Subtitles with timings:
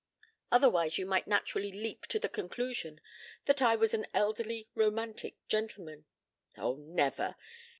[0.51, 2.99] Otherwise, you might naturally leap to the conclusion
[3.45, 6.05] that I was an elderly romantic gentleman"
[6.57, 7.35] "Oh, never!